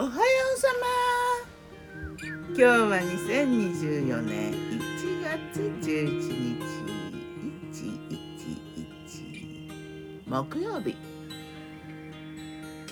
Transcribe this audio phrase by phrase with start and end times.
[0.00, 0.14] おはよ
[0.54, 0.86] うさま。
[2.50, 6.62] 今日は2024年1月11日
[7.72, 10.94] 111木曜日。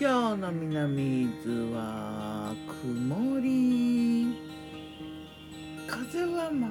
[0.00, 4.36] 今日の南伊豆は曇り。
[5.86, 6.66] 風は全く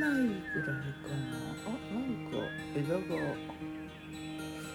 [0.00, 0.68] ないぐらい
[0.98, 1.20] かな。
[1.64, 2.38] あなんか
[2.74, 3.00] 枝が。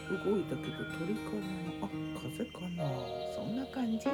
[0.09, 1.85] 動いたけど鳥かな？
[1.85, 1.89] あ
[2.19, 2.83] 風かな？
[3.35, 4.05] そんな感じ。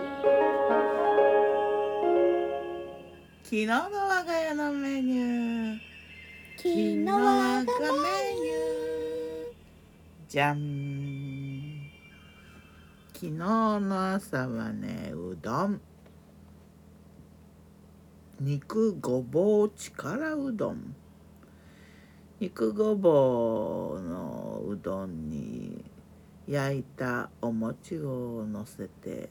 [3.44, 5.80] 昨日の我が家のメニュー。
[6.58, 9.56] 昨日我がメニュー。
[10.28, 10.56] じゃん
[13.14, 15.80] 昨日の朝はねうどん。
[18.42, 20.96] 肉ごぼう力うどん。
[22.42, 24.45] 肉ごぼうの
[26.48, 29.30] 焼いたお餅をのせて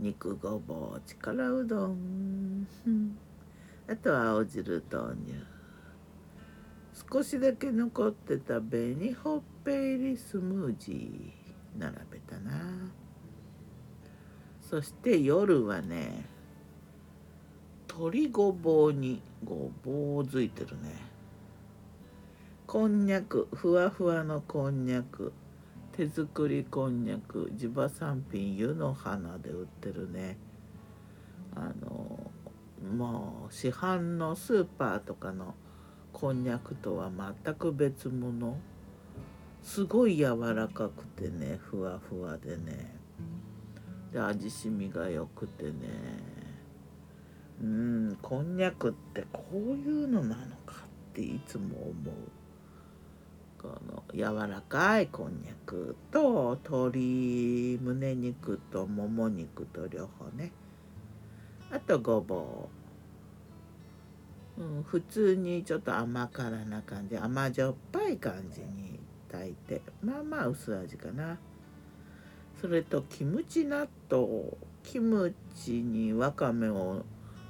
[0.00, 2.66] 肉ごぼう力うどん。
[3.86, 5.34] あとは青汁豆乳。
[7.10, 12.52] 少しだけ残ってた紅ほっぺ入りスムージー並べたな。
[14.60, 16.26] そして夜はね
[17.88, 20.96] 鶏ごぼうにごぼうづいてるね。
[22.66, 25.32] こんにゃくふわふわのこんにゃく。
[25.98, 30.38] 手作りこんにゃく地場産品湯の花で売ってるね。
[31.56, 32.30] あの
[32.96, 35.56] もう市販のスーパーとかの
[36.12, 37.10] こんにゃくとは
[37.44, 38.56] 全く別物。
[39.60, 42.94] すごい柔らかくてねふわふわでね。
[44.12, 45.72] で味しみがよくてね。
[47.60, 50.76] うんこんにゃくってこういうのなのか
[51.10, 52.14] っていつも思う。
[53.60, 60.52] この柔らかいこんにゃくと鶏胸肉ともも肉と両方ね。
[61.72, 62.68] あとごぼ
[64.56, 69.82] う、うん、普通にちょっと甘辛な感じ甘じょっぱい感じに炊いて。
[70.02, 71.36] まあまあ薄味かな。
[72.60, 74.56] それとキムチ納豆。
[74.84, 77.04] キムチにわかめを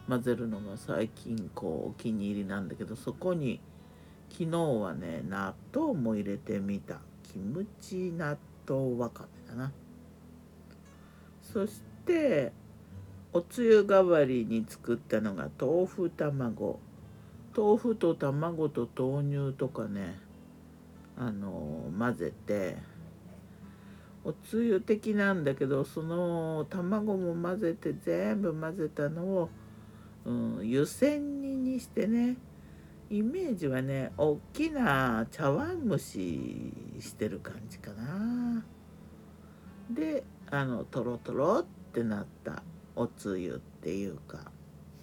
[0.09, 3.61] 混ぜるのが最近こうお気に入りなんだけどそこに
[4.31, 6.99] 昨日はね納豆も入れてみた。
[7.33, 9.73] キムチ納豆わかめだな。
[11.43, 12.53] そして
[13.33, 16.81] おつゆ代わりに作ったのが豆腐卵。
[17.57, 20.21] 豆腐と卵と豆乳とかね
[21.17, 22.77] あの混ぜて
[24.25, 29.51] おつゆ的なんだけどその卵も混ぜて全部混ぜたのを、
[30.25, 32.37] うん、湯煎煮にしてね。
[33.11, 38.65] イメージはね大きな茶碗蒸ししてる感じかな。
[39.91, 42.63] であのとろとろってなった
[42.95, 44.53] おつゆっていうか。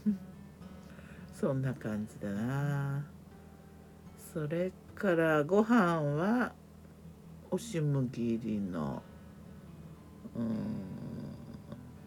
[1.34, 3.06] そんな感じだな。
[4.34, 6.54] それからご飯は
[7.50, 9.02] 押し麦入りの
[10.36, 10.48] うん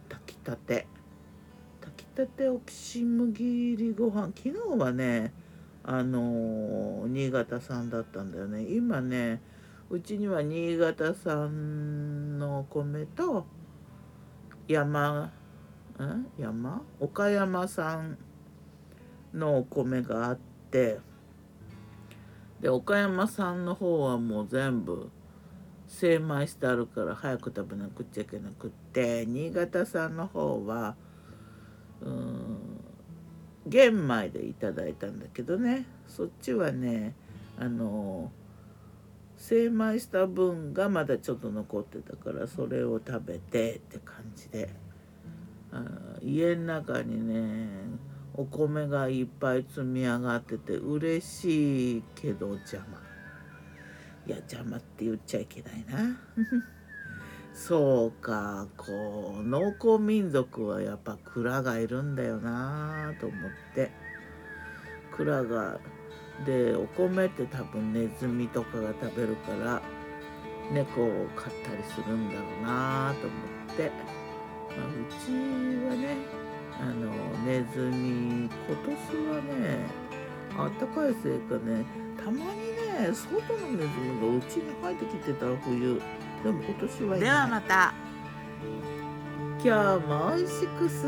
[0.08, 0.86] 炊きたて。
[1.80, 4.28] 炊きたて押し麦入りご飯。
[4.36, 5.32] 昨日はね
[5.90, 8.62] あの新潟産だったんだよね。
[8.62, 9.40] 今ね
[9.88, 13.46] うちには新潟産の米と
[14.66, 15.32] 山
[15.98, 16.26] ん？
[16.38, 16.82] 山？
[17.00, 18.18] 岡山産
[19.32, 20.38] のお米があっ
[20.70, 20.98] て
[22.60, 25.08] で岡山産の方はもう全部
[25.86, 30.96] 精米してあるから早く食べなくちゃいけなくって新潟産の方は
[32.02, 32.77] うん
[33.68, 35.86] 玄米でいただいたんだけどね。
[36.06, 37.14] そっちはね
[37.58, 38.32] あの
[39.36, 44.68] 精米した分がまだちょっと残ってたからそれを食べてって感じで。
[45.70, 45.84] あ
[46.22, 47.68] 家の中にね
[48.34, 52.98] お米がいっぱい積み上がってて嬉しいけど邪魔。
[54.26, 56.18] いや邪魔って言っちゃいけないな。
[57.58, 63.40] そうかこう農耕民族はやっぱ蔵がいるんだよなと思っ
[63.74, 63.90] て
[65.10, 65.80] 蔵が
[66.46, 69.82] でお米って多分ネズミとかが食べるから
[70.72, 73.36] 猫を飼ったりするんだろうなと思
[73.74, 73.90] って、
[74.76, 75.32] まあ、うち
[75.88, 76.16] はね
[76.80, 77.10] あの
[77.44, 78.50] ネズミ今
[78.86, 79.78] 年はね
[80.56, 81.84] あったかいせいかね
[82.16, 86.00] たまにね外のネズミがうちに入ってきてた冬。
[86.44, 87.94] でも今年はではまた。
[89.62, 91.02] 今日も美味しく健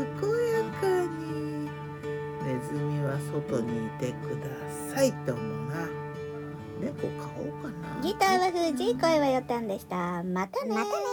[0.53, 0.87] やか
[1.17, 1.69] に。
[2.45, 4.47] ネズミは外にいてくだ
[4.93, 5.87] さいと思うな。
[6.81, 8.01] 猫買おうかな。
[8.01, 10.23] ギターは藤井声はよたんでした。
[10.23, 10.75] またね。
[10.75, 11.10] またね